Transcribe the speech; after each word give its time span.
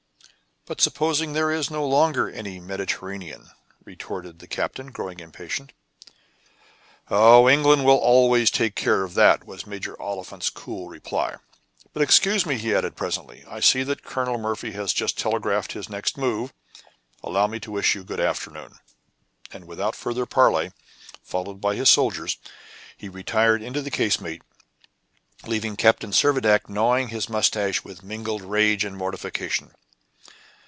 "But 0.67 0.79
supposing 0.79 1.33
there 1.33 1.49
is 1.51 1.71
no 1.71 1.85
longer 1.87 2.29
any 2.29 2.59
Mediterranean?" 2.59 3.49
retorted 3.83 4.37
the 4.39 4.47
captain, 4.47 4.91
growing 4.91 5.19
impatient. 5.19 5.73
"Oh, 7.09 7.49
England 7.49 7.83
will 7.83 7.97
always 7.97 8.51
take 8.51 8.75
care 8.75 9.03
of 9.03 9.15
that," 9.15 9.43
was 9.43 9.65
Major 9.65 9.99
Oliphant's 9.99 10.51
cool 10.51 10.87
reply. 10.87 11.37
"But 11.93 12.03
excuse 12.03 12.45
me," 12.45 12.57
he 12.59 12.75
added 12.75 12.95
presently; 12.95 13.43
"I 13.49 13.59
see 13.59 13.81
that 13.83 14.03
Colonel 14.03 14.37
Murphy 14.37 14.71
has 14.73 14.93
just 14.93 15.17
telegraphed 15.17 15.71
his 15.71 15.89
next 15.89 16.15
move. 16.15 16.53
Allow 17.23 17.47
me 17.47 17.59
to 17.59 17.71
wish 17.71 17.95
you 17.95 18.03
good 18.03 18.19
afternoon." 18.21 18.75
And 19.51 19.65
without 19.65 19.95
further 19.95 20.27
parley, 20.27 20.71
followed 21.23 21.59
by 21.59 21.73
his 21.75 21.89
soldiers, 21.89 22.37
he 22.95 23.09
retired 23.09 23.63
into 23.63 23.81
the 23.81 23.91
casemate, 23.91 24.43
leaving 25.45 25.75
Captain 25.75 26.11
Servadac 26.11 26.69
gnawing 26.69 27.07
his 27.07 27.27
mustache 27.29 27.83
with 27.83 28.03
mingled 28.03 28.43
rage 28.43 28.85
and 28.85 28.95
mortification. 28.95 29.71